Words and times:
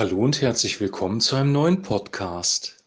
Hallo 0.00 0.16
und 0.16 0.40
herzlich 0.40 0.80
willkommen 0.80 1.20
zu 1.20 1.36
einem 1.36 1.52
neuen 1.52 1.82
Podcast. 1.82 2.78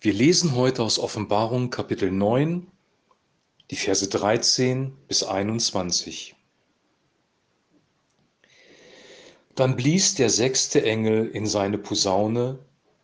Wir 0.00 0.14
lesen 0.14 0.56
heute 0.56 0.82
aus 0.82 0.98
Offenbarung 0.98 1.68
Kapitel 1.68 2.10
9, 2.10 2.66
die 3.70 3.76
Verse 3.76 4.08
13 4.08 4.96
bis 5.06 5.22
21. 5.22 6.34
Dann 9.54 9.76
blies 9.76 10.14
der 10.14 10.30
sechste 10.30 10.82
Engel 10.82 11.28
in 11.28 11.46
seine 11.46 11.76
Posaune, 11.76 12.58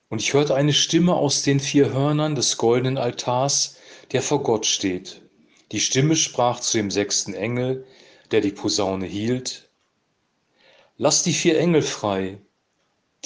und 0.09 0.23
ich 0.23 0.33
hörte 0.33 0.55
eine 0.55 0.73
Stimme 0.73 1.13
aus 1.13 1.43
den 1.43 1.61
vier 1.61 1.93
Hörnern 1.93 2.37
des 2.37 2.57
goldenen 2.57 2.97
Altars, 2.97 3.77
der 4.13 4.23
vor 4.23 4.43
Gott 4.43 4.65
steht. 4.65 5.21
Die 5.73 5.81
Stimme 5.81 6.17
sprach 6.17 6.61
zu 6.61 6.79
dem 6.79 6.91
sechsten 6.91 7.35
Engel, 7.35 7.85
der 8.31 8.41
die 8.41 8.53
Posaune 8.53 9.05
hielt, 9.05 9.69
Lass 10.97 11.23
die 11.23 11.35
vier 11.35 11.61
Engel 11.61 11.83
frei, 11.83 12.39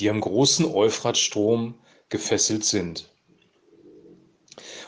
die 0.02 0.11
am 0.11 0.20
großen 0.20 0.66
Euphratstrom 0.66 1.74
gefesselt 2.09 2.65
sind. 2.65 3.09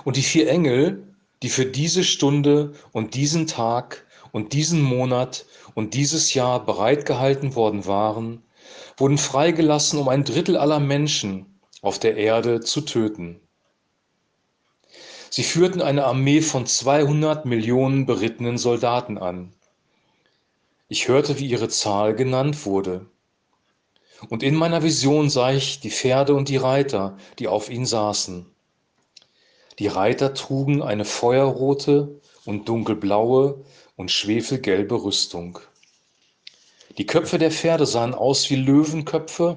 Und 0.04 0.16
die 0.16 0.22
vier 0.22 0.50
Engel, 0.50 1.14
die 1.40 1.50
für 1.50 1.66
diese 1.66 2.02
Stunde 2.02 2.72
und 2.90 3.14
diesen 3.14 3.46
Tag 3.46 4.06
und 4.32 4.52
diesen 4.52 4.82
Monat 4.82 5.46
und 5.74 5.94
dieses 5.94 6.34
Jahr 6.34 6.66
bereitgehalten 6.66 7.54
worden 7.54 7.86
waren, 7.86 8.42
wurden 8.96 9.16
freigelassen, 9.16 10.00
um 10.00 10.08
ein 10.08 10.24
Drittel 10.24 10.56
aller 10.56 10.80
Menschen 10.80 11.60
auf 11.80 12.00
der 12.00 12.16
Erde 12.16 12.58
zu 12.58 12.80
töten. 12.80 13.40
Sie 15.30 15.44
führten 15.44 15.80
eine 15.80 16.06
Armee 16.06 16.40
von 16.40 16.66
200 16.66 17.46
Millionen 17.46 18.04
berittenen 18.04 18.58
Soldaten 18.58 19.16
an. 19.16 19.52
Ich 20.88 21.06
hörte, 21.06 21.38
wie 21.38 21.46
ihre 21.46 21.68
Zahl 21.68 22.16
genannt 22.16 22.66
wurde. 22.66 23.06
Und 24.28 24.42
in 24.42 24.54
meiner 24.54 24.82
Vision 24.82 25.28
sah 25.28 25.52
ich 25.52 25.80
die 25.80 25.90
Pferde 25.90 26.34
und 26.34 26.48
die 26.48 26.56
Reiter, 26.56 27.16
die 27.38 27.48
auf 27.48 27.68
ihnen 27.68 27.86
saßen. 27.86 28.46
Die 29.78 29.88
Reiter 29.88 30.34
trugen 30.34 30.82
eine 30.82 31.04
feuerrote 31.04 32.20
und 32.44 32.68
dunkelblaue 32.68 33.64
und 33.96 34.10
schwefelgelbe 34.10 35.02
Rüstung. 35.02 35.58
Die 36.96 37.06
Köpfe 37.06 37.38
der 37.38 37.50
Pferde 37.50 37.86
sahen 37.86 38.14
aus 38.14 38.48
wie 38.50 38.56
Löwenköpfe 38.56 39.56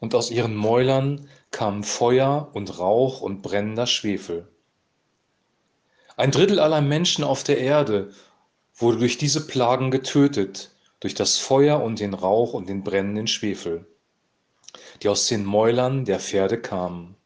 und 0.00 0.14
aus 0.14 0.30
ihren 0.30 0.54
Mäulern 0.54 1.28
kamen 1.50 1.82
Feuer 1.82 2.50
und 2.52 2.78
Rauch 2.78 3.22
und 3.22 3.40
brennender 3.40 3.86
Schwefel. 3.86 4.48
Ein 6.16 6.30
Drittel 6.30 6.60
aller 6.60 6.82
Menschen 6.82 7.24
auf 7.24 7.42
der 7.42 7.58
Erde 7.58 8.12
wurde 8.76 8.98
durch 8.98 9.16
diese 9.16 9.46
Plagen 9.46 9.90
getötet, 9.90 10.72
durch 11.00 11.14
das 11.14 11.38
Feuer 11.38 11.82
und 11.82 12.00
den 12.00 12.12
Rauch 12.12 12.52
und 12.52 12.68
den 12.68 12.84
brennenden 12.84 13.26
Schwefel 13.26 13.86
die 15.02 15.08
aus 15.08 15.26
den 15.26 15.44
Mäulern 15.44 16.04
der 16.04 16.20
Pferde 16.20 16.60
kamen. 16.60 17.16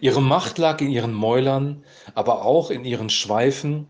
Ihre 0.00 0.22
Macht 0.22 0.58
lag 0.58 0.80
in 0.80 0.90
ihren 0.90 1.14
Mäulern, 1.14 1.84
aber 2.14 2.44
auch 2.44 2.70
in 2.70 2.84
ihren 2.84 3.10
Schweifen, 3.10 3.88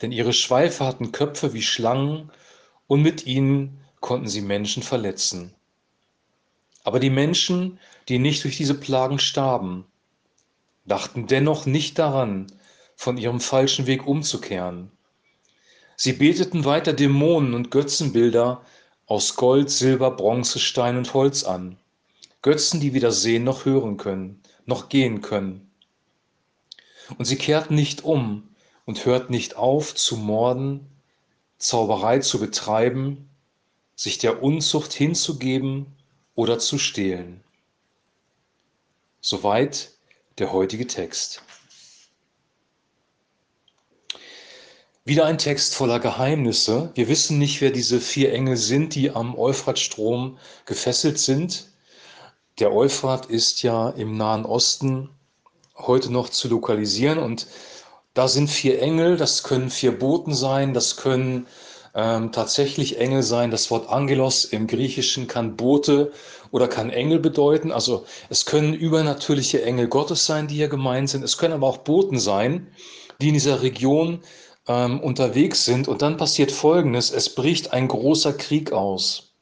denn 0.00 0.12
ihre 0.12 0.32
Schweife 0.32 0.84
hatten 0.84 1.12
Köpfe 1.12 1.52
wie 1.52 1.62
Schlangen 1.62 2.30
und 2.86 3.02
mit 3.02 3.26
ihnen 3.26 3.80
konnten 4.00 4.28
sie 4.28 4.40
Menschen 4.40 4.82
verletzen. 4.82 5.54
Aber 6.84 7.00
die 7.00 7.10
Menschen, 7.10 7.78
die 8.08 8.18
nicht 8.18 8.44
durch 8.44 8.56
diese 8.56 8.74
Plagen 8.74 9.18
starben, 9.18 9.86
dachten 10.84 11.26
dennoch 11.26 11.66
nicht 11.66 11.98
daran, 11.98 12.48
von 12.96 13.16
ihrem 13.16 13.40
falschen 13.40 13.86
Weg 13.86 14.06
umzukehren. 14.06 14.90
Sie 15.96 16.12
beteten 16.12 16.64
weiter 16.64 16.92
Dämonen 16.92 17.54
und 17.54 17.70
Götzenbilder 17.70 18.62
aus 19.06 19.36
Gold, 19.36 19.70
Silber, 19.70 20.10
Bronze, 20.10 20.58
Stein 20.58 20.96
und 20.96 21.14
Holz 21.14 21.44
an. 21.44 21.78
Götzen, 22.42 22.80
die 22.80 22.92
weder 22.92 23.12
sehen 23.12 23.44
noch 23.44 23.64
hören 23.64 23.96
können, 23.96 24.42
noch 24.66 24.88
gehen 24.88 25.20
können. 25.20 25.70
Und 27.18 27.24
sie 27.24 27.36
kehrten 27.36 27.74
nicht 27.74 28.04
um 28.04 28.48
und 28.84 29.04
hörten 29.06 29.32
nicht 29.32 29.56
auf 29.56 29.94
zu 29.94 30.16
morden, 30.16 30.88
Zauberei 31.58 32.18
zu 32.18 32.40
betreiben, 32.40 33.30
sich 33.94 34.18
der 34.18 34.42
Unzucht 34.42 34.92
hinzugeben 34.92 35.86
oder 36.34 36.58
zu 36.58 36.78
stehlen. 36.78 37.44
Soweit 39.20 39.92
der 40.38 40.52
heutige 40.52 40.88
Text. 40.88 41.42
Wieder 45.04 45.26
ein 45.26 45.38
Text 45.38 45.74
voller 45.74 46.00
Geheimnisse. 46.00 46.90
Wir 46.94 47.08
wissen 47.08 47.38
nicht, 47.38 47.60
wer 47.60 47.70
diese 47.70 48.00
vier 48.00 48.32
Engel 48.32 48.56
sind, 48.56 48.94
die 48.94 49.10
am 49.10 49.36
Euphratstrom 49.36 50.38
gefesselt 50.64 51.18
sind. 51.18 51.71
Der 52.62 52.72
Euphrat 52.72 53.26
ist 53.26 53.64
ja 53.64 53.90
im 53.90 54.16
Nahen 54.16 54.44
Osten 54.44 55.10
heute 55.76 56.12
noch 56.12 56.28
zu 56.28 56.46
lokalisieren 56.46 57.18
und 57.18 57.48
da 58.14 58.28
sind 58.28 58.48
vier 58.48 58.80
Engel, 58.80 59.16
das 59.16 59.42
können 59.42 59.68
vier 59.68 59.98
Boten 59.98 60.32
sein, 60.32 60.72
das 60.72 60.96
können 60.96 61.48
ähm, 61.96 62.30
tatsächlich 62.30 62.98
Engel 62.98 63.24
sein. 63.24 63.50
Das 63.50 63.72
Wort 63.72 63.88
Angelos 63.88 64.44
im 64.44 64.68
Griechischen 64.68 65.26
kann 65.26 65.56
Bote 65.56 66.12
oder 66.52 66.68
kann 66.68 66.90
Engel 66.90 67.18
bedeuten. 67.18 67.72
Also 67.72 68.04
es 68.28 68.46
können 68.46 68.74
übernatürliche 68.74 69.64
Engel 69.64 69.88
Gottes 69.88 70.24
sein, 70.24 70.46
die 70.46 70.54
hier 70.54 70.68
gemeint 70.68 71.10
sind. 71.10 71.24
Es 71.24 71.38
können 71.38 71.54
aber 71.54 71.66
auch 71.66 71.78
Boten 71.78 72.20
sein, 72.20 72.68
die 73.20 73.26
in 73.26 73.34
dieser 73.34 73.62
Region 73.62 74.20
ähm, 74.68 75.00
unterwegs 75.00 75.64
sind. 75.64 75.88
Und 75.88 76.00
dann 76.00 76.16
passiert 76.16 76.52
Folgendes, 76.52 77.10
es 77.10 77.34
bricht 77.34 77.72
ein 77.72 77.88
großer 77.88 78.34
Krieg 78.34 78.70
aus. 78.70 79.32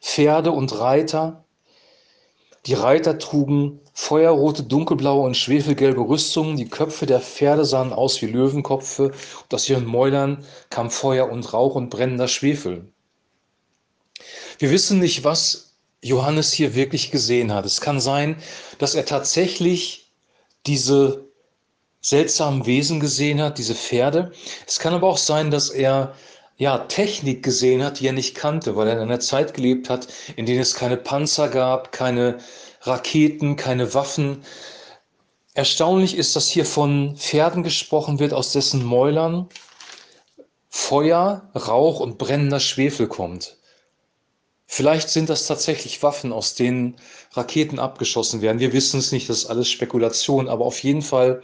Pferde 0.00 0.52
und 0.52 0.78
Reiter 0.78 1.44
die 2.66 2.74
Reiter 2.74 3.18
trugen 3.18 3.80
feuerrote, 3.92 4.62
dunkelblaue 4.62 5.26
und 5.26 5.36
schwefelgelbe 5.36 6.00
Rüstungen, 6.00 6.56
die 6.56 6.68
Köpfe 6.68 7.06
der 7.06 7.20
Pferde 7.20 7.64
sahen 7.64 7.92
aus 7.92 8.20
wie 8.22 8.26
Löwenkopfe, 8.26 9.12
und 9.42 9.54
aus 9.54 9.68
ihren 9.68 9.86
Mäulern 9.86 10.44
kam 10.68 10.90
Feuer 10.90 11.30
und 11.30 11.52
Rauch 11.52 11.74
und 11.74 11.90
brennender 11.90 12.28
Schwefel. 12.28 12.90
Wir 14.58 14.70
wissen 14.70 14.98
nicht, 14.98 15.24
was 15.24 15.74
Johannes 16.02 16.52
hier 16.52 16.74
wirklich 16.74 17.10
gesehen 17.10 17.52
hat. 17.52 17.66
Es 17.66 17.80
kann 17.80 18.00
sein, 18.00 18.36
dass 18.78 18.94
er 18.94 19.04
tatsächlich 19.04 20.12
diese 20.66 21.26
seltsamen 22.00 22.66
Wesen 22.66 23.00
gesehen 23.00 23.40
hat, 23.40 23.58
diese 23.58 23.74
Pferde. 23.74 24.32
Es 24.66 24.78
kann 24.78 24.94
aber 24.94 25.08
auch 25.08 25.18
sein, 25.18 25.50
dass 25.50 25.68
er 25.70 26.14
ja, 26.60 26.76
Technik 26.76 27.42
gesehen 27.42 27.82
hat, 27.82 28.00
die 28.00 28.06
er 28.06 28.12
nicht 28.12 28.34
kannte, 28.34 28.76
weil 28.76 28.86
er 28.86 28.96
in 28.96 29.00
einer 29.00 29.18
Zeit 29.18 29.54
gelebt 29.54 29.88
hat, 29.88 30.08
in 30.36 30.44
der 30.44 30.60
es 30.60 30.74
keine 30.74 30.98
Panzer 30.98 31.48
gab, 31.48 31.90
keine 31.90 32.36
Raketen, 32.82 33.56
keine 33.56 33.94
Waffen. 33.94 34.44
Erstaunlich 35.54 36.14
ist, 36.14 36.36
dass 36.36 36.48
hier 36.48 36.66
von 36.66 37.16
Pferden 37.16 37.62
gesprochen 37.62 38.18
wird, 38.18 38.34
aus 38.34 38.52
dessen 38.52 38.84
Mäulern 38.84 39.48
Feuer, 40.68 41.50
Rauch 41.54 41.98
und 41.98 42.18
brennender 42.18 42.60
Schwefel 42.60 43.08
kommt. 43.08 43.56
Vielleicht 44.66 45.08
sind 45.08 45.30
das 45.30 45.46
tatsächlich 45.46 46.02
Waffen, 46.02 46.30
aus 46.30 46.56
denen 46.56 46.96
Raketen 47.32 47.78
abgeschossen 47.78 48.42
werden. 48.42 48.60
Wir 48.60 48.74
wissen 48.74 49.00
es 49.00 49.12
nicht, 49.12 49.30
das 49.30 49.38
ist 49.38 49.46
alles 49.46 49.70
Spekulation, 49.70 50.46
aber 50.46 50.66
auf 50.66 50.80
jeden 50.80 51.02
Fall 51.02 51.40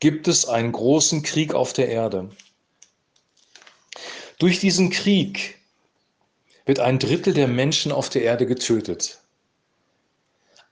gibt 0.00 0.26
es 0.26 0.48
einen 0.48 0.72
großen 0.72 1.22
Krieg 1.22 1.52
auf 1.52 1.74
der 1.74 1.90
Erde. 1.90 2.30
Durch 4.38 4.58
diesen 4.58 4.90
Krieg 4.90 5.58
wird 6.66 6.80
ein 6.80 6.98
Drittel 6.98 7.34
der 7.34 7.46
Menschen 7.46 7.92
auf 7.92 8.08
der 8.08 8.22
Erde 8.22 8.46
getötet. 8.46 9.20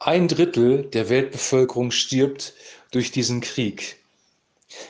Ein 0.01 0.27
Drittel 0.27 0.83
der 0.83 1.09
Weltbevölkerung 1.09 1.93
stirbt 1.93 2.55
durch 2.91 3.13
diesen 3.13 3.41
Krieg. 3.41 3.99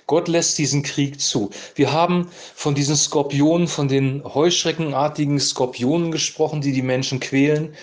Gott 0.06 0.26
lässt 0.28 0.56
diesen 0.56 0.82
Krieg 0.82 1.20
zu. 1.20 1.50
Wir 1.74 1.92
haben 1.92 2.30
von 2.54 2.74
diesen 2.74 2.96
Skorpionen, 2.96 3.68
von 3.68 3.88
den 3.88 4.22
heuschreckenartigen 4.24 5.38
Skorpionen 5.38 6.10
gesprochen, 6.10 6.62
die 6.62 6.72
die 6.72 6.82
Menschen 6.82 7.20
quälen. 7.20 7.74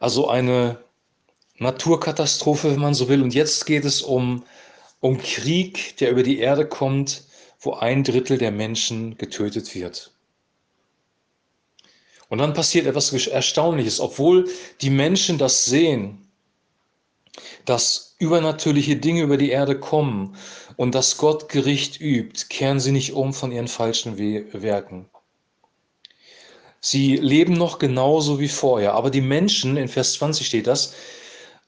Also 0.00 0.28
eine 0.28 0.78
Naturkatastrophe, 1.58 2.72
wenn 2.72 2.80
man 2.80 2.94
so 2.94 3.08
will. 3.08 3.22
Und 3.22 3.34
jetzt 3.34 3.64
geht 3.64 3.86
es 3.86 4.02
um, 4.02 4.42
um 5.00 5.16
Krieg, 5.16 5.96
der 5.96 6.10
über 6.10 6.22
die 6.22 6.40
Erde 6.40 6.66
kommt, 6.66 7.24
wo 7.58 7.72
ein 7.72 8.04
Drittel 8.04 8.36
der 8.36 8.50
Menschen 8.50 9.16
getötet 9.16 9.74
wird. 9.74 10.12
Und 12.28 12.38
dann 12.38 12.54
passiert 12.54 12.86
etwas 12.86 13.12
Erstaunliches, 13.12 14.00
obwohl 14.00 14.48
die 14.80 14.90
Menschen 14.90 15.38
das 15.38 15.64
sehen, 15.64 16.28
dass 17.64 18.16
übernatürliche 18.18 18.96
Dinge 18.96 19.22
über 19.22 19.36
die 19.36 19.50
Erde 19.50 19.78
kommen 19.78 20.36
und 20.76 20.94
dass 20.94 21.18
Gott 21.18 21.48
Gericht 21.48 22.00
übt, 22.00 22.46
kehren 22.48 22.80
sie 22.80 22.92
nicht 22.92 23.12
um 23.12 23.34
von 23.34 23.52
ihren 23.52 23.68
falschen 23.68 24.18
Werken. 24.18 25.08
Sie 26.80 27.16
leben 27.16 27.54
noch 27.54 27.78
genauso 27.78 28.38
wie 28.38 28.48
vorher. 28.48 28.94
Aber 28.94 29.10
die 29.10 29.20
Menschen, 29.20 29.76
in 29.76 29.88
Vers 29.88 30.14
20 30.14 30.46
steht 30.46 30.66
das, 30.66 30.94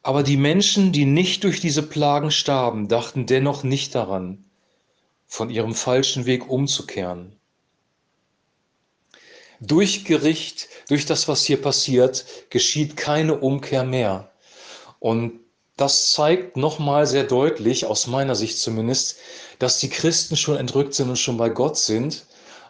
aber 0.02 0.22
die 0.22 0.36
Menschen, 0.36 0.92
die 0.92 1.04
nicht 1.04 1.44
durch 1.44 1.60
diese 1.60 1.82
Plagen 1.82 2.30
starben, 2.30 2.88
dachten 2.88 3.26
dennoch 3.26 3.64
nicht 3.64 3.94
daran, 3.94 4.44
von 5.26 5.50
ihrem 5.50 5.74
falschen 5.74 6.24
Weg 6.24 6.48
umzukehren. 6.48 7.37
Durch 9.60 10.04
Gericht, 10.04 10.68
durch 10.88 11.04
das, 11.06 11.26
was 11.26 11.44
hier 11.44 11.60
passiert, 11.60 12.24
geschieht 12.50 12.96
keine 12.96 13.38
Umkehr 13.38 13.84
mehr. 13.84 14.30
Und 15.00 15.40
das 15.76 16.12
zeigt 16.12 16.56
nochmal 16.56 17.06
sehr 17.06 17.24
deutlich, 17.24 17.86
aus 17.86 18.06
meiner 18.06 18.34
Sicht 18.34 18.58
zumindest, 18.58 19.16
dass 19.58 19.78
die 19.78 19.88
Christen 19.88 20.36
schon 20.36 20.56
entrückt 20.56 20.94
sind 20.94 21.08
und 21.08 21.18
schon 21.18 21.36
bei 21.36 21.48
Gott 21.48 21.76
sind, 21.78 22.26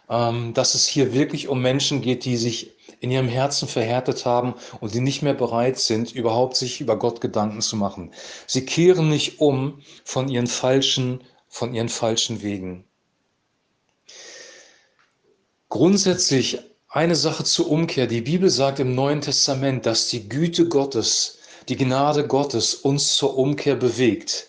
ähm, 0.09 0.53
dass 0.53 0.75
es 0.75 0.87
hier 0.87 1.13
wirklich 1.13 1.47
um 1.47 1.61
Menschen 1.61 2.01
geht, 2.01 2.25
die 2.25 2.37
sich 2.37 2.75
in 2.99 3.11
ihrem 3.11 3.27
Herzen 3.27 3.67
verhärtet 3.67 4.25
haben 4.25 4.55
und 4.79 4.93
die 4.93 4.99
nicht 4.99 5.21
mehr 5.21 5.33
bereit 5.33 5.79
sind, 5.79 6.13
überhaupt 6.13 6.55
sich 6.57 6.81
über 6.81 6.97
Gott 6.97 7.21
Gedanken 7.21 7.61
zu 7.61 7.75
machen. 7.75 8.11
Sie 8.45 8.65
kehren 8.65 9.09
nicht 9.09 9.39
um 9.39 9.81
von 10.03 10.27
ihren 10.27 10.47
falschen, 10.47 11.23
von 11.47 11.73
ihren 11.73 11.89
falschen 11.89 12.41
Wegen. 12.41 12.83
Grundsätzlich 15.69 16.59
eine 16.89 17.15
Sache 17.15 17.43
zur 17.43 17.69
Umkehr. 17.69 18.07
Die 18.07 18.21
Bibel 18.21 18.49
sagt 18.49 18.79
im 18.79 18.95
Neuen 18.95 19.21
Testament, 19.21 19.85
dass 19.85 20.07
die 20.07 20.27
Güte 20.27 20.67
Gottes, 20.67 21.37
die 21.67 21.77
Gnade 21.77 22.27
Gottes 22.27 22.73
uns 22.73 23.15
zur 23.15 23.37
Umkehr 23.37 23.75
bewegt. 23.75 24.47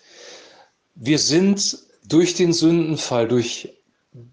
Wir 0.95 1.19
sind 1.19 1.77
durch 2.03 2.33
den 2.33 2.51
Sündenfall, 2.51 3.27
durch 3.27 3.69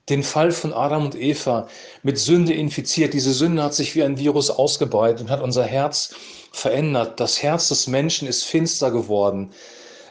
den 0.09 0.23
Fall 0.23 0.51
von 0.53 0.73
Adam 0.73 1.05
und 1.05 1.15
Eva 1.15 1.69
mit 2.03 2.19
Sünde 2.19 2.55
infiziert. 2.55 3.13
Diese 3.13 3.33
Sünde 3.33 3.63
hat 3.63 3.75
sich 3.75 3.95
wie 3.95 4.03
ein 4.03 4.19
Virus 4.19 4.51
ausgebreitet 4.51 5.21
und 5.21 5.31
hat 5.31 5.43
unser 5.43 5.65
Herz 5.65 6.15
verändert. 6.51 7.21
Das 7.21 7.43
Herz 7.43 7.69
des 7.69 7.87
Menschen 7.87 8.27
ist 8.27 8.45
finster 8.45 8.91
geworden. 8.91 9.51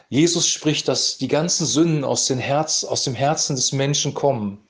Jesus 0.08 0.46
spricht, 0.46 0.86
dass 0.86 1.18
die 1.18 1.28
ganzen 1.28 1.66
Sünden 1.66 2.04
aus, 2.04 2.30
Herz, 2.30 2.84
aus 2.84 3.04
dem 3.04 3.14
Herzen 3.14 3.56
des 3.56 3.72
Menschen 3.72 4.14
kommen. 4.14 4.67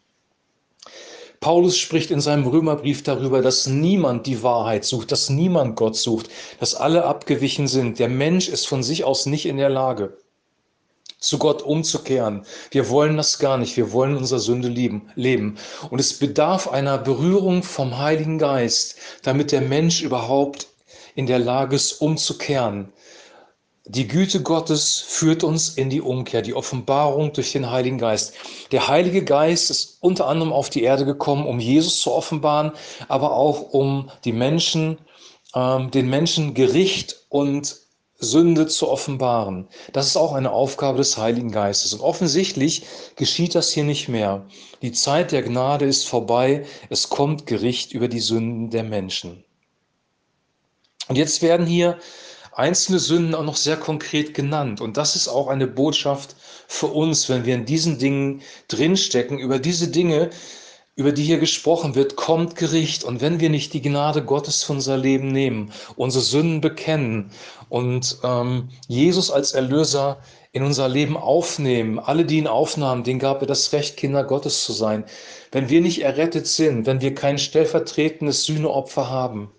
Paulus 1.41 1.79
spricht 1.79 2.11
in 2.11 2.21
seinem 2.21 2.47
Römerbrief 2.47 3.03
darüber, 3.03 3.43
dass 3.43 3.67
niemand 3.67 4.27
die 4.27 4.43
Wahrheit 4.43 4.85
sucht, 4.85 5.13
dass 5.13 5.31
niemand 5.31 5.77
Gott 5.77 5.97
sucht, 5.97 6.29
dass 6.59 6.75
alle 6.75 7.05
abgewichen 7.05 7.69
sind. 7.69 7.99
Der 7.99 8.09
Mensch 8.09 8.49
ist 8.49 8.67
von 8.67 8.83
sich 8.83 9.05
aus 9.05 9.27
nicht 9.27 9.47
in 9.47 9.57
der 9.57 9.69
Lage 9.69 10.17
zu 11.21 11.39
Gott 11.39 11.63
umzukehren. 11.63 12.45
Wir 12.71 12.89
wollen 12.91 13.17
das 13.17 13.39
gar 13.39 13.59
nicht. 13.59 13.77
Wir 13.77 13.93
wollen 13.93 14.17
unser 14.17 14.39
Sünde 14.39 14.69
leben. 14.69 15.59
Und 15.91 15.99
es 15.99 16.19
bedarf 16.19 16.69
einer 16.69 16.99
Berührung 16.99 17.63
vom 17.63 17.99
Heiligen 17.99 18.39
Geist, 18.39 18.97
damit 19.23 19.53
der 19.53 19.61
Mensch 19.61 20.03
überhaupt 20.03 20.69
in 21.15 21.27
der 21.27 21.41
Lage 21.41 21.77
ist, 21.77 22.01
umzukehren. 22.01 22.93
Die 23.91 24.07
Güte 24.07 24.43
Gottes 24.43 24.99
führt 24.99 25.43
uns 25.43 25.71
in 25.71 25.89
die 25.89 26.03
Umkehr, 26.03 26.43
die 26.43 26.53
Offenbarung 26.53 27.33
durch 27.33 27.53
den 27.53 27.71
Heiligen 27.71 27.97
Geist. 27.97 28.35
Der 28.71 28.87
Heilige 28.87 29.25
Geist 29.25 29.71
ist 29.71 29.97
unter 30.01 30.27
anderem 30.27 30.53
auf 30.53 30.69
die 30.69 30.83
Erde 30.83 31.07
gekommen, 31.07 31.47
um 31.47 31.59
Jesus 31.59 32.01
zu 32.01 32.13
offenbaren, 32.13 32.73
aber 33.09 33.33
auch 33.33 33.73
um 33.73 34.11
die 34.27 34.33
Menschen, 34.33 34.99
ähm, 35.55 35.91
den 35.91 36.11
Menschen 36.11 36.53
Gericht 36.53 37.25
und 37.31 37.77
Sünde 38.19 38.67
zu 38.67 38.91
offenbaren. 38.91 39.69
Das 39.95 40.07
ist 40.07 40.17
auch 40.17 40.35
eine 40.35 40.53
Aufgabe 40.53 40.99
des 40.99 41.17
Heiligen 41.17 41.51
Geistes. 41.51 41.95
Und 41.95 42.03
offensichtlich 42.03 42.85
geschieht 43.17 43.55
das 43.55 43.73
hier 43.73 43.85
nicht 43.85 44.09
mehr. 44.09 44.45
Die 44.83 44.93
Zeit 44.93 45.33
der 45.33 45.43
Gnade 45.43 45.87
ist 45.87 46.07
vorbei. 46.07 46.67
Es 46.91 47.09
kommt 47.09 47.47
Gericht 47.47 47.93
über 47.93 48.09
die 48.09 48.21
Sünden 48.21 48.69
der 48.69 48.83
Menschen. 48.83 49.45
Und 51.09 51.17
jetzt 51.17 51.41
werden 51.41 51.65
hier 51.65 51.99
einzelne 52.59 52.99
Sünden 52.99 53.35
auch 53.35 53.45
noch 53.45 53.57
sehr 53.57 53.77
konkret 53.77 54.35
genannt. 54.35 54.81
Und 54.81 54.97
das 54.97 55.17
ist 55.17 55.29
auch 55.29 55.49
eine 55.49 55.67
Botschaft 55.67 56.37
für 56.67 56.89
uns, 56.89 57.29
wenn 57.29 57.45
wir 57.47 57.55
in 57.55 57.65
diesen 57.65 57.99
Dingen 57.99 58.43
drinstecken. 58.69 59.39
Über 59.39 59.59
diese 59.59 59.89
Dinge 59.89 60.31
über 60.99 61.13
die 61.13 61.23
hier 61.23 61.39
gesprochen 61.39 61.95
wird, 61.95 62.17
kommt 62.17 62.57
Gericht. 62.57 63.05
Und 63.05 63.21
wenn 63.21 63.39
wir 63.39 63.51
nicht 63.51 63.73
die 63.73 63.81
Gnade 63.81 64.25
Gottes 64.25 64.65
für 64.65 64.73
unser 64.73 64.97
Leben 64.97 65.29
nehmen, 65.29 65.71
unsere 65.95 66.25
Sünden 66.25 66.61
bekennen 66.61 67.31
und 67.69 68.19
ähm, 68.25 68.71
Jesus 68.89 69.31
als 69.31 69.53
Erlöser 69.53 70.19
in 70.51 70.65
unser 70.65 70.89
Leben 70.89 71.17
aufnehmen, 71.17 72.01
alle, 72.01 72.25
die 72.25 72.39
ihn 72.39 72.49
aufnahmen, 72.49 73.05
denen 73.05 73.21
gab 73.21 73.43
er 73.43 73.47
das 73.47 73.73
Recht, 73.73 73.97
Kinder 73.97 74.25
Gottes 74.25 74.65
zu 74.65 74.73
sein. 74.73 75.05
Wenn 75.53 75.69
wir 75.69 75.81
nicht 75.83 76.03
errettet 76.03 76.49
sind, 76.49 76.85
wenn 76.87 77.01
wir 77.01 77.15
kein 77.15 77.39
stellvertretendes 77.39 78.43
Sühneopfer 78.43 79.09
haben, 79.09 79.53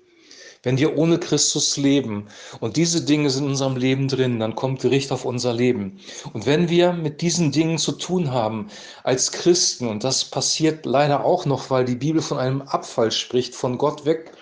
wenn 0.64 0.78
wir 0.78 0.98
ohne 0.98 1.20
Christus 1.20 1.78
leben 1.78 2.28
und 2.60 2.76
diese 2.76 3.02
Dinge 3.02 3.30
sind 3.30 3.46
in 3.46 3.52
unserem 3.52 3.78
Leben 3.78 4.08
drin, 4.08 4.40
dann 4.40 4.56
kommt 4.56 4.82
Gericht 4.82 5.12
auf 5.12 5.24
unser 5.24 5.54
Leben. 5.54 6.00
Und 6.34 6.46
wenn 6.46 6.70
wir 6.70 6.92
mit 6.92 7.22
diesen 7.22 7.52
Dingen 7.52 7.78
zu 7.78 7.94
tun 7.94 8.32
haben 8.32 8.68
als 9.04 9.32
Christen, 9.32 9.88
und 9.88 10.04
das 10.04 10.26
passiert 10.26 10.86
leider 10.86 11.24
auch 11.24 11.46
noch, 11.46 11.70
weil 11.70 11.86
die 11.86 11.96
Bibel 11.96 12.22
von 12.22 12.38
einem 12.38 12.62
Abfall 12.62 13.12
spricht, 13.12 13.56
von 13.56 13.78
Gott 13.78 14.06
weg, 14.06 14.34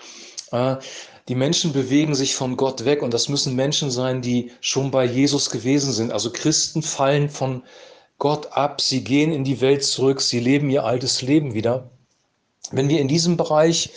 äh, 0.50 0.76
die 1.28 1.34
Menschen 1.34 1.72
bewegen 1.72 2.14
sich 2.14 2.34
von 2.34 2.56
Gott 2.56 2.84
weg 2.84 3.02
und 3.02 3.12
das 3.12 3.28
müssen 3.28 3.54
Menschen 3.54 3.90
sein, 3.90 4.22
die 4.22 4.50
schon 4.60 4.90
bei 4.90 5.04
Jesus 5.04 5.50
gewesen 5.50 5.92
sind. 5.92 6.10
Also 6.10 6.30
Christen 6.30 6.82
fallen 6.82 7.28
von 7.28 7.62
Gott 8.18 8.52
ab, 8.52 8.80
sie 8.80 9.04
gehen 9.04 9.30
in 9.30 9.44
die 9.44 9.60
Welt 9.60 9.84
zurück, 9.84 10.20
sie 10.20 10.40
leben 10.40 10.70
ihr 10.70 10.84
altes 10.84 11.22
Leben 11.22 11.54
wieder. 11.54 11.90
Wenn 12.72 12.88
wir 12.88 13.00
in 13.00 13.08
diesem 13.08 13.36
Bereich 13.36 13.90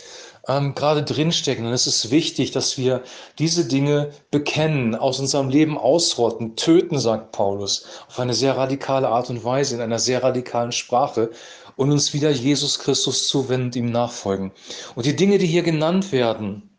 ähm, 0.48 0.74
gerade 0.74 1.02
drinstecken. 1.02 1.66
Und 1.66 1.72
es 1.72 1.86
ist 1.86 2.10
wichtig, 2.10 2.50
dass 2.50 2.76
wir 2.78 3.02
diese 3.38 3.66
Dinge 3.66 4.10
bekennen, 4.30 4.94
aus 4.94 5.20
unserem 5.20 5.48
Leben 5.48 5.78
ausrotten, 5.78 6.56
töten, 6.56 6.98
sagt 6.98 7.32
Paulus, 7.32 7.86
auf 8.08 8.18
eine 8.18 8.34
sehr 8.34 8.56
radikale 8.56 9.08
Art 9.08 9.30
und 9.30 9.44
Weise, 9.44 9.74
in 9.74 9.80
einer 9.80 9.98
sehr 9.98 10.22
radikalen 10.22 10.72
Sprache 10.72 11.30
und 11.76 11.90
uns 11.90 12.12
wieder 12.12 12.30
Jesus 12.30 12.78
Christus 12.78 13.28
zuwenden 13.28 13.78
ihm 13.78 13.90
nachfolgen. 13.90 14.52
Und 14.94 15.06
die 15.06 15.16
Dinge, 15.16 15.38
die 15.38 15.46
hier 15.46 15.62
genannt 15.62 16.12
werden, 16.12 16.70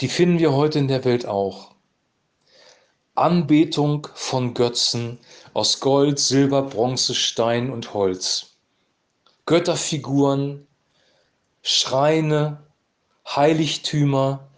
die 0.00 0.08
finden 0.08 0.38
wir 0.38 0.52
heute 0.52 0.78
in 0.78 0.88
der 0.88 1.04
Welt 1.04 1.26
auch. 1.26 1.70
Anbetung 3.14 4.06
von 4.14 4.54
Götzen 4.54 5.18
aus 5.52 5.80
Gold, 5.80 6.18
Silber, 6.18 6.62
Bronze, 6.62 7.14
Stein 7.14 7.70
und 7.70 7.92
Holz. 7.92 8.56
Götterfiguren, 9.44 10.66
Schreine, 11.62 12.62
Heiligtümer, 13.26 14.48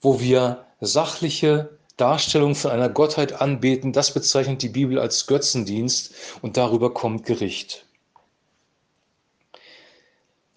wo 0.00 0.20
wir 0.20 0.66
sachliche 0.80 1.78
Darstellung 1.96 2.54
von 2.54 2.70
einer 2.70 2.88
Gottheit 2.88 3.32
anbeten, 3.40 3.92
das 3.92 4.14
bezeichnet 4.14 4.62
die 4.62 4.68
Bibel 4.68 4.98
als 4.98 5.26
Götzendienst 5.26 6.14
und 6.42 6.56
darüber 6.56 6.94
kommt 6.94 7.26
Gericht. 7.26 7.84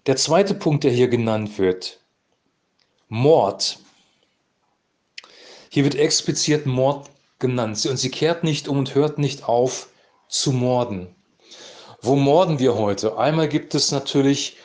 Der 0.06 0.16
zweite 0.16 0.54
Punkt, 0.54 0.84
der 0.84 0.92
hier 0.92 1.08
genannt 1.08 1.58
wird, 1.58 2.00
Mord. 3.08 3.78
Hier 5.68 5.84
wird 5.84 5.94
explizit 5.94 6.66
Mord 6.66 7.10
genannt 7.38 7.84
und 7.86 7.96
sie 7.96 8.10
kehrt 8.10 8.44
nicht 8.44 8.68
um 8.68 8.78
und 8.78 8.94
hört 8.94 9.18
nicht 9.18 9.44
auf 9.44 9.88
zu 10.28 10.52
morden. 10.52 11.14
Wo 12.00 12.16
morden 12.16 12.58
wir 12.58 12.74
heute? 12.74 13.16
Einmal 13.18 13.48
gibt 13.48 13.74
es 13.74 13.92
natürlich 13.92 14.56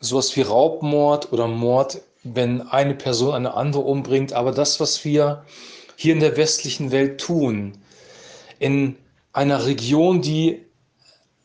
sowas 0.00 0.34
wie 0.36 0.42
Raubmord 0.42 1.32
oder 1.32 1.46
Mord, 1.46 2.00
wenn 2.24 2.62
eine 2.62 2.94
Person 2.94 3.34
eine 3.34 3.54
andere 3.54 3.82
umbringt. 3.82 4.32
Aber 4.32 4.52
das, 4.52 4.80
was 4.80 5.04
wir 5.04 5.44
hier 5.96 6.14
in 6.14 6.20
der 6.20 6.36
westlichen 6.36 6.90
Welt 6.90 7.20
tun, 7.20 7.78
in 8.58 8.96
einer 9.32 9.66
Region, 9.66 10.22
die 10.22 10.64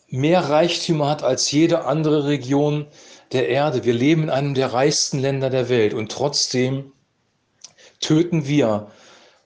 mehr 0.09 0.49
Reichtümer 0.49 1.09
hat 1.09 1.23
als 1.23 1.51
jede 1.51 1.85
andere 1.85 2.25
Region 2.25 2.87
der 3.31 3.49
Erde. 3.49 3.83
Wir 3.83 3.93
leben 3.93 4.23
in 4.23 4.29
einem 4.29 4.53
der 4.53 4.73
reichsten 4.73 5.19
Länder 5.19 5.49
der 5.49 5.69
Welt 5.69 5.93
und 5.93 6.11
trotzdem 6.11 6.91
töten 7.99 8.47
wir 8.47 8.91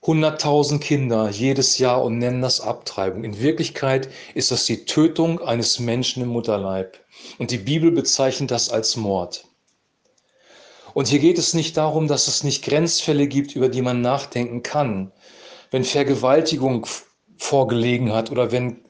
100.000 0.03 0.79
Kinder 0.79 1.29
jedes 1.29 1.77
Jahr 1.77 2.03
und 2.03 2.17
nennen 2.17 2.41
das 2.41 2.61
Abtreibung. 2.61 3.23
In 3.23 3.39
Wirklichkeit 3.39 4.09
ist 4.33 4.51
das 4.51 4.65
die 4.65 4.85
Tötung 4.85 5.41
eines 5.41 5.79
Menschen 5.79 6.23
im 6.23 6.29
Mutterleib. 6.29 6.97
Und 7.37 7.51
die 7.51 7.57
Bibel 7.57 7.91
bezeichnet 7.91 8.51
das 8.51 8.69
als 8.69 8.95
Mord. 8.95 9.45
Und 10.93 11.07
hier 11.07 11.19
geht 11.19 11.37
es 11.37 11.53
nicht 11.53 11.77
darum, 11.77 12.07
dass 12.07 12.27
es 12.27 12.43
nicht 12.43 12.63
Grenzfälle 12.63 13.27
gibt, 13.27 13.55
über 13.55 13.69
die 13.69 13.81
man 13.81 14.01
nachdenken 14.01 14.63
kann. 14.63 15.11
Wenn 15.69 15.83
Vergewaltigung 15.83 16.87
vorgelegen 17.37 18.13
hat 18.13 18.31
oder 18.31 18.51
wenn 18.51 18.85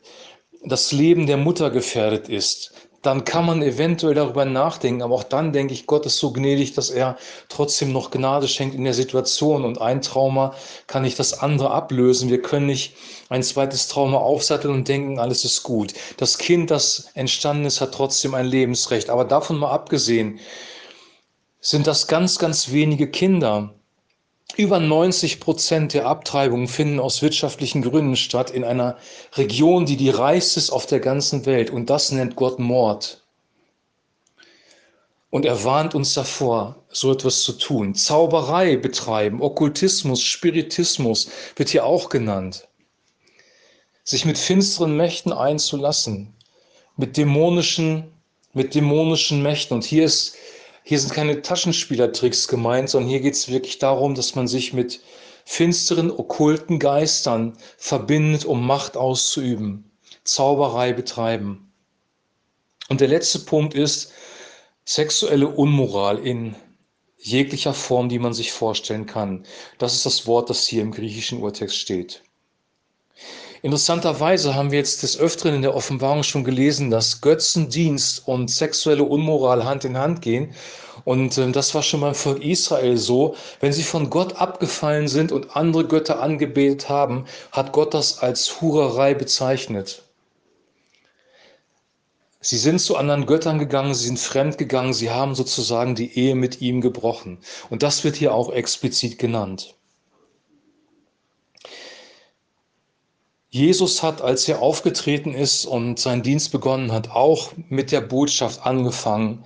das 0.63 0.92
Leben 0.92 1.25
der 1.25 1.38
Mutter 1.38 1.72
gefährdet 1.72 2.30
ist, 2.30 2.88
dann 3.01 3.24
kann 3.24 3.46
man 3.46 3.62
eventuell 3.62 4.13
darüber 4.13 4.46
nachdenken. 4.46 5.01
Aber 5.01 5.15
auch 5.15 5.24
dann 5.24 5.53
denke 5.53 5.74
ich, 5.74 5.88
Gott 5.88 6.06
ist 6.06 6.18
so 6.18 6.32
gnädig, 6.32 6.74
dass 6.74 6.89
er 6.89 7.18
trotzdem 7.48 7.94
noch 7.94 8.12
Gnade 8.12 8.48
schenkt 8.48 8.75
in 8.75 8.84
der 8.84 8.94
Situation. 8.94 9.63
Und 9.63 9.82
ein 9.82 10.01
Trauma 10.01 10.53
kann 10.88 11.03
nicht 11.03 11.20
das 11.20 11.39
andere 11.39 11.72
ablösen. 11.72 12.29
Wir 12.29 12.41
können 12.41 12.65
nicht 12.65 12.96
ein 13.29 13.44
zweites 13.44 13.88
Trauma 13.88 14.18
aufsatteln 14.18 14.74
und 14.74 14.88
denken, 14.88 15.20
alles 15.20 15.46
ist 15.46 15.63
gut. 15.63 15.94
Das 16.18 16.38
Kind, 16.38 16.72
das 16.72 17.10
entstanden 17.13 17.65
ist, 17.65 17.82
hat 17.82 17.94
trotzdem 17.94 18.34
ein 18.34 18.46
Lebensrecht. 18.46 19.10
Aber 19.10 19.25
davon 19.25 19.58
mal 19.58 19.72
abgesehen, 19.72 20.39
sind 21.62 21.88
das 21.88 22.08
ganz, 22.08 22.38
ganz 22.39 22.72
wenige 22.72 23.10
Kinder, 23.10 23.78
über 24.58 24.79
90 24.79 25.39
Prozent 25.39 25.94
der 25.94 26.06
Abtreibungen 26.06 26.68
finden 26.68 27.00
aus 27.00 27.22
wirtschaftlichen 27.22 27.82
Gründen 27.82 28.15
statt 28.15 28.50
in 28.51 28.63
einer 28.63 28.98
Region, 29.36 29.86
die 29.86 29.98
die 29.98 30.10
reichste 30.10 30.60
ist 30.60 30.72
auf 30.72 30.86
der 30.86 31.00
ganzen 31.00 31.46
Welt. 31.46 31.70
Und 31.70 31.89
das 31.89 32.12
nennt 32.12 32.36
Gott 32.36 32.60
Mord. 32.60 33.24
Und 35.29 35.46
er 35.46 35.63
warnt 35.63 35.94
uns 35.94 36.15
davor, 36.15 36.75
so 36.89 37.12
etwas 37.12 37.44
zu 37.44 37.53
tun. 37.53 37.94
Zauberei 37.94 38.77
betreiben, 38.77 39.41
Okkultismus, 39.41 40.24
Spiritismus 40.24 41.29
wird 41.56 41.70
hier 41.70 41.86
auch 41.86 42.10
genannt. 42.10 42.68
Sich 44.03 44.25
mit 44.25 44.39
finsteren 44.39 44.98
Mächten 44.98 45.32
einzulassen, 45.32 46.34
mit 46.98 47.15
dämonischen, 47.15 48.12
mit 48.53 48.74
dämonischen 48.74 49.44
Mächten. 49.44 49.75
Und 49.75 49.86
hier, 49.86 50.06
ist, 50.06 50.36
hier 50.89 51.00
sind 51.00 51.13
keine 51.13 51.43
Taschenspielertricks 51.43 52.48
gemeint, 52.48 52.89
sondern 52.89 53.12
hier 53.12 53.19
geht 53.19 53.36
es 53.36 53.48
wirklich 53.48 53.77
darum, 53.77 54.15
dass 54.15 54.34
man 54.34 54.48
sich 54.48 54.74
mit 54.74 55.01
finsteren, 55.46 56.10
okkulten 56.10 56.79
Geistern 56.79 57.55
verbindet, 57.77 58.43
um 58.43 58.65
Macht 58.65 58.98
auszuüben, 58.98 59.91
Zauberei 60.24 60.93
betreiben. 60.93 61.72
Und 62.88 63.01
der 63.01 63.08
letzte 63.08 63.38
Punkt 63.38 63.75
ist, 63.75 64.12
Sexuelle 64.84 65.50
Unmoral 65.50 66.17
in 66.17 66.55
jeglicher 67.19 67.75
Form, 67.75 68.10
die 68.10 68.17
man 68.17 68.34
sich 68.34 68.51
vorstellen 68.51 69.05
kann. 69.05 69.46
Das 69.77 69.93
ist 69.93 70.08
das 70.08 70.25
Wort, 70.25 70.50
das 70.50 70.65
hier 70.65 70.81
im 70.81 70.91
griechischen 70.91 71.43
Urtext 71.43 71.77
steht. 71.77 72.24
Interessanterweise 73.62 74.56
haben 74.56 74.72
wir 74.72 74.80
jetzt 74.80 75.04
des 75.04 75.20
Öfteren 75.20 75.56
in 75.56 75.62
der 75.62 75.75
Offenbarung 75.75 76.24
schon 76.24 76.46
gelesen, 76.46 76.89
dass 76.89 77.20
Götzendienst 77.20 78.25
und 78.25 78.50
sexuelle 78.50 79.04
Unmoral 79.04 79.66
Hand 79.66 79.84
in 79.84 79.98
Hand 79.98 80.22
gehen. 80.22 80.54
Und 81.04 81.38
äh, 81.38 81.51
das 81.51 81.75
war 81.75 81.84
schon 81.84 82.01
beim 82.01 82.16
Volk 82.16 82.42
Israel 82.42 82.98
so. 82.98 83.36
Wenn 83.60 83.74
sie 83.74 83.84
von 83.84 84.10
Gott 84.10 84.38
abgefallen 84.38 85.08
sind 85.10 85.32
und 85.32 85.56
andere 85.58 85.86
Götter 85.86 86.22
angebetet 86.22 86.88
haben, 86.88 87.25
hat 87.51 87.74
Gott 87.74 87.94
das 87.94 88.20
als 88.20 88.62
Hurerei 88.62 89.13
bezeichnet. 89.13 90.04
Sie 92.42 92.58
sind 92.58 92.80
zu 92.80 92.96
anderen 92.96 93.25
Göttern 93.25 93.60
gegangen, 93.60 93.94
sie 93.94 94.06
sind 94.08 94.20
fremd 94.20 94.58
gegangen, 94.58 94.94
sie 94.94 95.10
haben 95.10 95.36
sozusagen 95.36 95.96
die 95.96 96.18
Ehe 96.18 96.36
mit 96.36 96.62
ihm 96.62 96.80
gebrochen. 96.80 97.39
Und 97.70 97.84
das 97.84 98.06
wird 98.06 98.16
hier 98.16 98.34
auch 98.34 98.54
explizit 98.54 99.20
genannt. 99.20 99.75
Jesus 103.51 104.03
hat, 104.03 104.22
als 104.22 104.48
er 104.48 104.62
aufgetreten 104.62 105.34
ist 105.34 105.65
und 105.65 105.98
seinen 105.98 106.22
Dienst 106.22 106.51
begonnen 106.51 106.91
hat, 106.91 107.10
auch 107.10 107.51
mit 107.68 107.91
der 107.91 108.01
Botschaft 108.01 108.63
angefangen, 108.63 109.44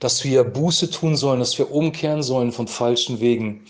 dass 0.00 0.24
wir 0.24 0.42
Buße 0.42 0.90
tun 0.90 1.16
sollen, 1.16 1.38
dass 1.38 1.56
wir 1.56 1.70
umkehren 1.70 2.24
sollen 2.24 2.50
von 2.50 2.66
falschen 2.66 3.20
Wegen, 3.20 3.64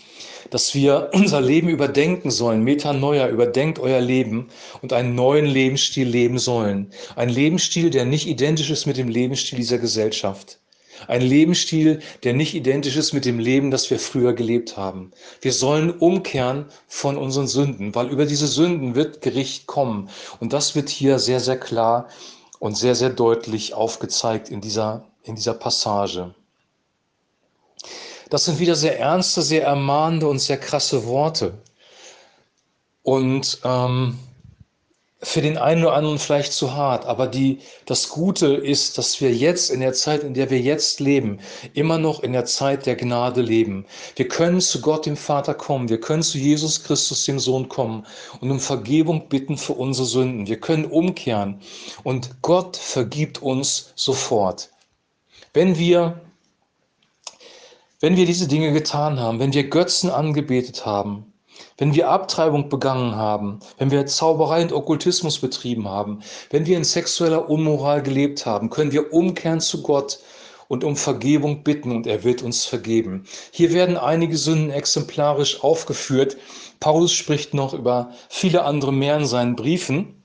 dass 0.49 0.73
wir 0.73 1.09
unser 1.13 1.39
Leben 1.39 1.69
überdenken 1.69 2.31
sollen. 2.31 2.63
Metanoia, 2.63 3.29
überdenkt 3.29 3.77
euer 3.77 4.01
Leben 4.01 4.49
und 4.81 4.91
einen 4.91 5.13
neuen 5.13 5.45
Lebensstil 5.45 6.07
leben 6.07 6.39
sollen. 6.39 6.89
Ein 7.15 7.29
Lebensstil, 7.29 7.91
der 7.91 8.05
nicht 8.05 8.27
identisch 8.27 8.71
ist 8.71 8.87
mit 8.87 8.97
dem 8.97 9.07
Lebensstil 9.07 9.59
dieser 9.59 9.77
Gesellschaft. 9.77 10.59
Ein 11.07 11.21
Lebensstil, 11.21 12.01
der 12.23 12.33
nicht 12.33 12.53
identisch 12.53 12.95
ist 12.95 13.13
mit 13.13 13.25
dem 13.25 13.39
Leben, 13.39 13.71
das 13.71 13.89
wir 13.89 13.99
früher 13.99 14.33
gelebt 14.33 14.77
haben. 14.77 15.11
Wir 15.41 15.53
sollen 15.53 15.91
umkehren 15.91 16.65
von 16.87 17.17
unseren 17.17 17.47
Sünden, 17.47 17.95
weil 17.95 18.09
über 18.09 18.25
diese 18.25 18.47
Sünden 18.47 18.95
wird 18.95 19.21
Gericht 19.21 19.67
kommen. 19.67 20.09
Und 20.39 20.53
das 20.53 20.75
wird 20.75 20.89
hier 20.89 21.19
sehr, 21.19 21.39
sehr 21.39 21.59
klar 21.59 22.07
und 22.59 22.75
sehr, 22.77 22.95
sehr 22.95 23.09
deutlich 23.09 23.73
aufgezeigt 23.73 24.49
in 24.49 24.61
dieser 24.61 25.05
in 25.25 25.35
dieser 25.35 25.53
Passage. 25.53 26.33
Das 28.29 28.45
sind 28.45 28.59
wieder 28.59 28.75
sehr 28.75 28.99
ernste, 28.99 29.41
sehr 29.41 29.63
ermahnende 29.63 30.27
und 30.27 30.39
sehr 30.39 30.57
krasse 30.57 31.05
Worte. 31.05 31.53
Und 33.03 33.59
ähm, 33.63 34.17
für 35.21 35.41
den 35.41 35.57
einen 35.57 35.83
oder 35.83 35.93
anderen 35.93 36.19
vielleicht 36.19 36.51
zu 36.51 36.73
hart, 36.73 37.05
aber 37.05 37.27
die, 37.27 37.59
das 37.85 38.09
Gute 38.09 38.47
ist, 38.47 38.97
dass 38.97 39.21
wir 39.21 39.33
jetzt 39.33 39.71
in 39.71 39.79
der 39.79 39.93
Zeit, 39.93 40.23
in 40.23 40.33
der 40.33 40.49
wir 40.49 40.59
jetzt 40.59 40.99
leben, 40.99 41.39
immer 41.73 41.97
noch 41.97 42.21
in 42.21 42.33
der 42.33 42.45
Zeit 42.45 42.85
der 42.85 42.95
Gnade 42.95 43.41
leben. 43.41 43.85
Wir 44.17 44.27
können 44.27 44.59
zu 44.59 44.81
Gott, 44.81 45.05
dem 45.05 45.15
Vater, 45.15 45.53
kommen. 45.53 45.89
Wir 45.89 45.99
können 45.99 46.21
zu 46.21 46.37
Jesus 46.37 46.83
Christus, 46.83 47.23
dem 47.25 47.39
Sohn, 47.39 47.69
kommen 47.69 48.05
und 48.41 48.51
um 48.51 48.59
Vergebung 48.59 49.29
bitten 49.29 49.57
für 49.57 49.73
unsere 49.73 50.05
Sünden. 50.05 50.47
Wir 50.47 50.59
können 50.59 50.85
umkehren 50.85 51.61
und 52.03 52.41
Gott 52.41 52.75
vergibt 52.75 53.41
uns 53.41 53.93
sofort. 53.95 54.69
Wenn 55.53 55.79
wir, 55.79 56.21
wenn 58.01 58.17
wir 58.17 58.25
diese 58.25 58.47
Dinge 58.47 58.73
getan 58.73 59.19
haben, 59.19 59.39
wenn 59.39 59.53
wir 59.53 59.69
Götzen 59.69 60.09
angebetet 60.09 60.85
haben, 60.85 61.33
wenn 61.77 61.93
wir 61.93 62.09
Abtreibung 62.09 62.69
begangen 62.69 63.15
haben, 63.15 63.59
wenn 63.77 63.91
wir 63.91 64.05
Zauberei 64.05 64.61
und 64.61 64.71
Okkultismus 64.71 65.39
betrieben 65.39 65.89
haben, 65.89 66.21
wenn 66.49 66.65
wir 66.65 66.77
in 66.77 66.83
sexueller 66.83 67.49
Unmoral 67.49 68.01
gelebt 68.01 68.45
haben, 68.45 68.69
können 68.69 68.91
wir 68.91 69.13
umkehren 69.13 69.59
zu 69.59 69.81
Gott 69.81 70.19
und 70.67 70.83
um 70.83 70.95
Vergebung 70.95 71.63
bitten 71.63 71.91
und 71.91 72.07
er 72.07 72.23
wird 72.23 72.41
uns 72.41 72.65
vergeben. 72.65 73.25
Hier 73.51 73.73
werden 73.73 73.97
einige 73.97 74.37
Sünden 74.37 74.71
exemplarisch 74.71 75.63
aufgeführt. 75.63 76.37
Paulus 76.79 77.13
spricht 77.13 77.53
noch 77.53 77.73
über 77.73 78.11
viele 78.29 78.63
andere 78.63 78.93
mehr 78.93 79.17
in 79.17 79.25
seinen 79.25 79.55
Briefen. 79.55 80.24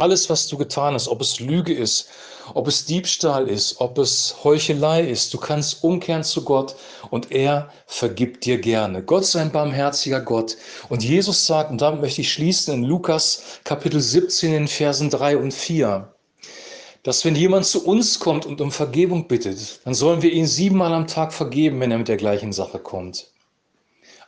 Alles, 0.00 0.30
was 0.30 0.48
du 0.48 0.56
getan 0.56 0.94
hast, 0.94 1.08
ob 1.08 1.20
es 1.20 1.40
Lüge 1.40 1.74
ist, 1.74 2.08
ob 2.54 2.66
es 2.68 2.86
Diebstahl 2.86 3.48
ist, 3.48 3.82
ob 3.82 3.98
es 3.98 4.34
Heuchelei 4.42 5.02
ist, 5.02 5.34
du 5.34 5.38
kannst 5.38 5.84
umkehren 5.84 6.24
zu 6.24 6.42
Gott 6.42 6.74
und 7.10 7.30
er 7.30 7.68
vergibt 7.86 8.46
dir 8.46 8.58
gerne. 8.58 9.02
Gott 9.02 9.24
ist 9.24 9.36
ein 9.36 9.52
barmherziger 9.52 10.22
Gott. 10.22 10.56
Und 10.88 11.04
Jesus 11.04 11.44
sagt, 11.44 11.70
und 11.70 11.82
damit 11.82 12.00
möchte 12.00 12.22
ich 12.22 12.32
schließen, 12.32 12.72
in 12.72 12.84
Lukas 12.84 13.60
Kapitel 13.64 14.00
17 14.00 14.54
in 14.54 14.68
Versen 14.68 15.10
3 15.10 15.36
und 15.36 15.52
4, 15.52 16.10
dass 17.02 17.22
wenn 17.26 17.36
jemand 17.36 17.66
zu 17.66 17.84
uns 17.84 18.18
kommt 18.18 18.46
und 18.46 18.62
um 18.62 18.72
Vergebung 18.72 19.28
bittet, 19.28 19.80
dann 19.84 19.92
sollen 19.92 20.22
wir 20.22 20.32
ihn 20.32 20.46
siebenmal 20.46 20.94
am 20.94 21.08
Tag 21.08 21.30
vergeben, 21.30 21.78
wenn 21.78 21.90
er 21.90 21.98
mit 21.98 22.08
der 22.08 22.16
gleichen 22.16 22.54
Sache 22.54 22.78
kommt. 22.78 23.26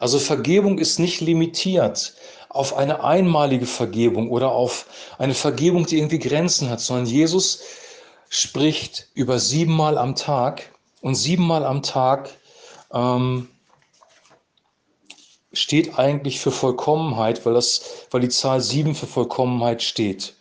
Also 0.03 0.19
Vergebung 0.19 0.81
ist 0.81 0.99
nicht 0.99 1.21
limitiert 1.21 2.15
auf 2.49 2.75
eine 2.75 3.05
einmalige 3.05 3.67
Vergebung 3.67 4.33
oder 4.33 4.51
auf 4.51 4.87
eine 5.17 5.33
Vergebung, 5.33 5.87
die 5.87 5.99
irgendwie 5.99 6.19
Grenzen 6.19 6.69
hat, 6.71 6.81
sondern 6.81 7.07
Jesus 7.07 7.61
spricht 8.29 9.07
über 9.15 9.39
siebenmal 9.39 9.97
am 9.97 10.17
Tag 10.17 10.73
und 11.03 11.15
siebenmal 11.15 11.65
am 11.65 11.85
Tag 11.85 12.31
ähm, 12.93 13.49
steht 15.53 15.97
eigentlich 16.01 16.41
für 16.41 16.51
Vollkommenheit, 16.51 17.47
weil, 17.47 17.55
das, 17.55 17.83
weil 18.11 18.23
die 18.23 18.29
Zahl 18.29 18.61
sieben 18.61 18.97
für 18.97 19.07
Vollkommenheit 19.07 19.85
steht. 19.85 20.35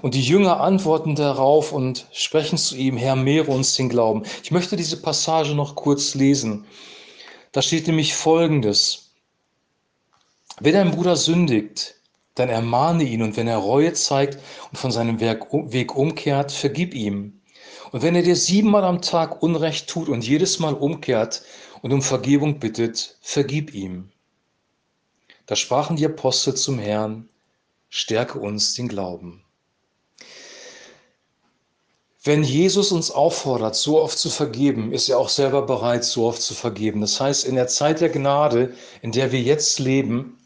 Und 0.00 0.14
die 0.14 0.24
Jünger 0.24 0.62
antworten 0.62 1.16
darauf 1.16 1.72
und 1.72 2.06
sprechen 2.12 2.56
zu 2.56 2.76
ihm, 2.76 2.96
Herr, 2.96 3.16
mehre 3.16 3.50
uns 3.50 3.74
den 3.74 3.90
Glauben. 3.90 4.22
Ich 4.42 4.52
möchte 4.52 4.74
diese 4.74 5.02
Passage 5.02 5.54
noch 5.54 5.74
kurz 5.74 6.14
lesen. 6.14 6.64
Da 7.52 7.60
steht 7.60 7.86
nämlich 7.86 8.14
Folgendes. 8.14 9.10
Wenn 10.58 10.76
ein 10.76 10.90
Bruder 10.90 11.16
sündigt, 11.16 11.96
dann 12.34 12.48
ermahne 12.48 13.04
ihn 13.04 13.22
und 13.22 13.36
wenn 13.36 13.46
er 13.46 13.58
Reue 13.58 13.92
zeigt 13.92 14.38
und 14.70 14.78
von 14.78 14.90
seinem 14.90 15.20
Weg 15.20 15.94
umkehrt, 15.94 16.50
vergib 16.50 16.94
ihm. 16.94 17.40
Und 17.90 18.02
wenn 18.02 18.14
er 18.14 18.22
dir 18.22 18.36
siebenmal 18.36 18.84
am 18.84 19.02
Tag 19.02 19.42
Unrecht 19.42 19.88
tut 19.88 20.08
und 20.08 20.26
jedes 20.26 20.58
Mal 20.58 20.72
umkehrt 20.72 21.42
und 21.82 21.92
um 21.92 22.00
Vergebung 22.00 22.58
bittet, 22.58 23.18
vergib 23.20 23.74
ihm. 23.74 24.10
Da 25.44 25.54
sprachen 25.54 25.96
die 25.96 26.06
Apostel 26.06 26.54
zum 26.54 26.78
Herrn, 26.78 27.28
stärke 27.90 28.38
uns 28.38 28.72
den 28.72 28.88
Glauben. 28.88 29.41
Wenn 32.24 32.44
Jesus 32.44 32.92
uns 32.92 33.10
auffordert, 33.10 33.74
so 33.74 34.00
oft 34.00 34.16
zu 34.16 34.30
vergeben, 34.30 34.92
ist 34.92 35.08
er 35.08 35.18
auch 35.18 35.28
selber 35.28 35.62
bereit, 35.62 36.04
so 36.04 36.26
oft 36.26 36.40
zu 36.40 36.54
vergeben. 36.54 37.00
Das 37.00 37.20
heißt, 37.20 37.44
in 37.44 37.56
der 37.56 37.66
Zeit 37.66 38.00
der 38.00 38.10
Gnade, 38.10 38.74
in 39.00 39.10
der 39.10 39.32
wir 39.32 39.40
jetzt 39.40 39.80
leben, 39.80 40.38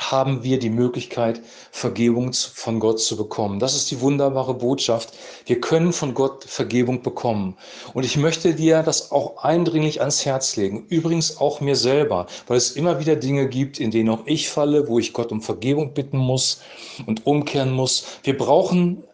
haben 0.00 0.42
wir 0.42 0.58
die 0.58 0.70
Möglichkeit, 0.70 1.40
Vergebung 1.70 2.32
von 2.32 2.80
Gott 2.80 3.00
zu 3.00 3.16
bekommen. 3.16 3.60
Das 3.60 3.76
ist 3.76 3.92
die 3.92 4.00
wunderbare 4.00 4.54
Botschaft. 4.54 5.14
Wir 5.46 5.60
können 5.60 5.92
von 5.92 6.14
Gott 6.14 6.42
Vergebung 6.42 7.02
bekommen. 7.02 7.56
Und 7.94 8.04
ich 8.04 8.16
möchte 8.16 8.52
dir 8.52 8.82
das 8.82 9.12
auch 9.12 9.44
eindringlich 9.44 10.00
ans 10.00 10.26
Herz 10.26 10.56
legen. 10.56 10.86
Übrigens 10.88 11.36
auch 11.36 11.60
mir 11.60 11.76
selber, 11.76 12.26
weil 12.48 12.56
es 12.56 12.72
immer 12.72 12.98
wieder 12.98 13.14
Dinge 13.14 13.48
gibt, 13.48 13.78
in 13.78 13.92
denen 13.92 14.10
auch 14.10 14.26
ich 14.26 14.50
falle, 14.50 14.88
wo 14.88 14.98
ich 14.98 15.12
Gott 15.12 15.30
um 15.30 15.42
Vergebung 15.42 15.94
bitten 15.94 16.18
muss 16.18 16.60
und 17.06 17.24
umkehren 17.24 17.70
muss. 17.70 18.04
Wir 18.24 18.36
brauchen 18.36 19.04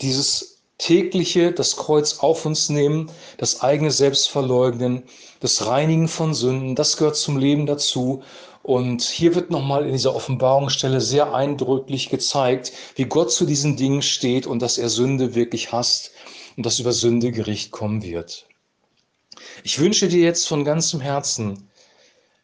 dieses 0.00 0.51
tägliche, 0.82 1.52
das 1.52 1.76
Kreuz 1.76 2.18
auf 2.18 2.44
uns 2.44 2.68
nehmen, 2.68 3.08
das 3.38 3.60
eigene 3.60 3.92
Selbst 3.92 4.28
verleugnen, 4.28 5.04
das 5.38 5.66
Reinigen 5.66 6.08
von 6.08 6.34
Sünden, 6.34 6.74
das 6.74 6.96
gehört 6.96 7.16
zum 7.16 7.38
Leben 7.38 7.66
dazu. 7.66 8.22
Und 8.64 9.02
hier 9.02 9.34
wird 9.36 9.50
nochmal 9.50 9.86
in 9.86 9.92
dieser 9.92 10.14
Offenbarungsstelle 10.14 11.00
sehr 11.00 11.34
eindrücklich 11.34 12.10
gezeigt, 12.10 12.72
wie 12.96 13.04
Gott 13.04 13.32
zu 13.32 13.46
diesen 13.46 13.76
Dingen 13.76 14.02
steht 14.02 14.46
und 14.46 14.60
dass 14.60 14.76
er 14.76 14.88
Sünde 14.88 15.36
wirklich 15.36 15.70
hasst 15.70 16.10
und 16.56 16.66
dass 16.66 16.80
über 16.80 16.92
Sünde 16.92 17.30
Gericht 17.30 17.70
kommen 17.70 18.02
wird. 18.02 18.46
Ich 19.62 19.78
wünsche 19.78 20.08
dir 20.08 20.22
jetzt 20.22 20.48
von 20.48 20.64
ganzem 20.64 21.00
Herzen, 21.00 21.70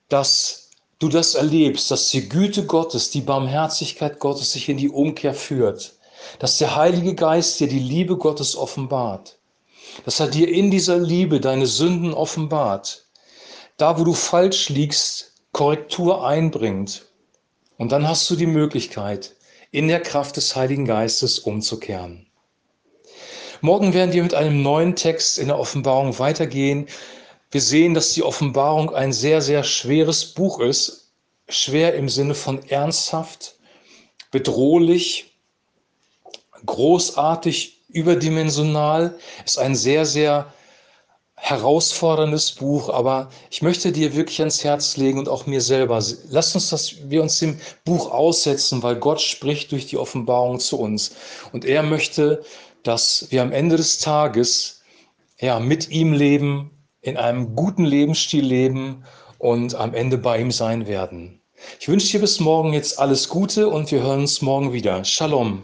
dass 0.09 0.71
du 1.01 1.09
das 1.09 1.35
erlebst, 1.35 1.91
dass 1.91 2.11
die 2.11 2.29
Güte 2.29 2.67
Gottes, 2.67 3.11
die 3.11 3.21
Barmherzigkeit 3.21 4.21
Gottes 4.21 4.53
sich 4.53 4.69
in 4.69 4.77
die 4.77 4.91
Umkehr 4.91 5.35
führt, 5.35 5.98
dass 6.39 6.59
der 6.59 6.77
Heilige 6.77 7.15
Geist 7.15 7.61
dir 7.61 7.69
die 7.69 7.79
Liebe 7.79 8.17
Gottes 8.17 8.57
offenbart 8.57 9.39
dass 10.05 10.21
er 10.21 10.29
dir 10.29 10.49
in 10.49 10.71
dieser 10.71 10.99
Liebe 10.99 11.41
deine 11.41 11.67
Sünden 11.67 12.13
offenbart, 12.15 13.07
da 13.77 13.99
wo 13.99 14.05
du 14.05 14.13
falsch 14.13 14.69
liegst, 14.69 15.35
Korrektur 15.53 16.27
einbringt. 16.27 17.07
Und 17.77 17.93
dann 17.93 18.07
hast 18.09 18.29
du 18.31 18.37
die 18.37 18.47
Möglichkeit, 18.47 19.37
in 19.71 19.89
der 19.89 20.01
Kraft 20.01 20.37
des 20.37 20.57
Heiligen 20.57 20.85
Geistes 20.85 21.39
umzukehren. 21.39 22.27
Morgen 23.61 23.93
werden 23.93 24.13
wir 24.13 24.23
mit 24.23 24.35
einem 24.35 24.63
neuen 24.63 24.95
Text 24.95 25.39
in 25.39 25.49
der 25.49 25.59
Offenbarung 25.59 26.19
weitergehen. 26.19 26.87
Wir 27.51 27.61
sehen, 27.61 27.95
dass 27.95 28.13
die 28.13 28.23
Offenbarung 28.23 28.95
ein 28.95 29.13
sehr, 29.13 29.43
sehr 29.43 29.65
schweres 29.65 30.25
Buch 30.27 30.61
ist. 30.61 31.13
Schwer 31.49 31.95
im 31.95 32.09
Sinne 32.09 32.35
von 32.35 32.63
ernsthaft, 32.69 33.57
bedrohlich, 34.31 35.38
großartig, 36.67 37.83
überdimensional. 37.89 39.19
Ist 39.45 39.59
ein 39.59 39.75
sehr, 39.75 40.05
sehr 40.05 40.53
herausforderndes 41.41 42.53
Buch, 42.53 42.91
aber 42.91 43.31
ich 43.51 43.63
möchte 43.63 43.93
dir 43.93 44.15
wirklich 44.15 44.41
ans 44.41 44.65
Herz 44.65 44.97
legen 44.97 45.19
und 45.19 45.29
auch 45.29 45.47
mir 45.47 45.61
selber. 45.61 46.03
Lass 46.29 46.55
uns, 46.55 46.69
dass 46.71 46.97
wir 47.09 47.23
uns 47.23 47.39
dem 47.39 47.59
Buch 47.85 48.11
aussetzen, 48.11 48.83
weil 48.83 48.97
Gott 48.97 49.21
spricht 49.21 49.73
durch 49.73 49.87
die 49.87 49.97
Offenbarung 49.97 50.59
zu 50.59 50.79
uns. 50.79 51.13
Und 51.53 51.65
er 51.65 51.83
möchte, 51.83 52.43
dass 52.83 53.27
wir 53.31 53.43
am 53.43 53.53
Ende 53.53 53.77
des 53.77 53.99
Tages 53.99 54.83
ja, 55.41 55.61
mit 55.61 55.91
ihm 55.91 56.13
leben, 56.13 56.71
in 57.01 57.17
einem 57.17 57.55
guten 57.55 57.85
Lebensstil 57.85 58.45
leben 58.45 59.05
und 59.39 59.75
am 59.75 59.95
Ende 59.95 60.19
bei 60.19 60.41
ihm 60.41 60.51
sein 60.51 60.87
werden. 60.87 61.41
Ich 61.81 61.89
wünsche 61.89 62.11
dir 62.11 62.21
bis 62.21 62.41
morgen 62.41 62.73
jetzt 62.73 62.99
alles 62.99 63.29
Gute 63.29 63.69
und 63.69 63.91
wir 63.91 64.03
hören 64.03 64.21
uns 64.21 64.43
morgen 64.43 64.73
wieder. 64.73 65.05
Shalom. 65.05 65.63